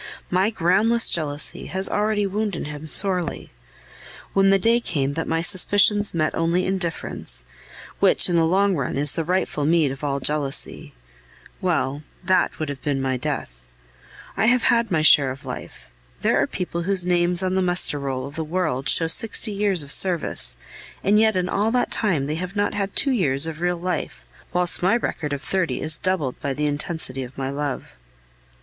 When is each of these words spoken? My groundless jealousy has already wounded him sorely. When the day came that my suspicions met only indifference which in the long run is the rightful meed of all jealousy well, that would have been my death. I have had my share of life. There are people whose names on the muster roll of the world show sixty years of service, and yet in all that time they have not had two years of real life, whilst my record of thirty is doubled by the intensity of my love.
My 0.31 0.49
groundless 0.49 1.11
jealousy 1.11 1.67
has 1.67 1.87
already 1.87 2.25
wounded 2.25 2.65
him 2.65 2.87
sorely. 2.87 3.51
When 4.33 4.49
the 4.49 4.57
day 4.57 4.79
came 4.79 5.13
that 5.13 5.27
my 5.27 5.43
suspicions 5.43 6.15
met 6.15 6.33
only 6.33 6.65
indifference 6.65 7.45
which 7.99 8.27
in 8.27 8.35
the 8.35 8.47
long 8.47 8.75
run 8.75 8.97
is 8.97 9.13
the 9.13 9.23
rightful 9.23 9.63
meed 9.63 9.91
of 9.91 10.03
all 10.03 10.19
jealousy 10.19 10.95
well, 11.61 12.01
that 12.23 12.57
would 12.57 12.67
have 12.67 12.81
been 12.81 12.99
my 12.99 13.15
death. 13.15 13.63
I 14.35 14.47
have 14.47 14.63
had 14.63 14.89
my 14.89 15.03
share 15.03 15.29
of 15.29 15.45
life. 15.45 15.91
There 16.21 16.41
are 16.41 16.47
people 16.47 16.81
whose 16.81 17.05
names 17.05 17.43
on 17.43 17.53
the 17.53 17.61
muster 17.61 17.99
roll 17.99 18.25
of 18.25 18.35
the 18.35 18.43
world 18.43 18.89
show 18.89 19.05
sixty 19.05 19.51
years 19.51 19.83
of 19.83 19.91
service, 19.91 20.57
and 21.03 21.19
yet 21.19 21.35
in 21.35 21.47
all 21.47 21.69
that 21.73 21.91
time 21.91 22.25
they 22.25 22.33
have 22.41 22.55
not 22.55 22.73
had 22.73 22.95
two 22.95 23.11
years 23.11 23.45
of 23.45 23.61
real 23.61 23.77
life, 23.77 24.25
whilst 24.51 24.81
my 24.81 24.95
record 24.95 25.31
of 25.31 25.43
thirty 25.43 25.79
is 25.79 25.99
doubled 25.99 26.39
by 26.39 26.55
the 26.55 26.65
intensity 26.65 27.21
of 27.21 27.37
my 27.37 27.51
love. 27.51 27.89